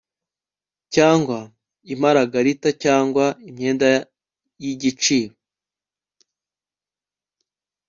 cyangwa 0.93 1.37
imaragarita 1.93 2.69
cyangwa 2.83 3.25
imyenda 3.49 3.87
y 4.61 4.65
igiciro 4.73 5.35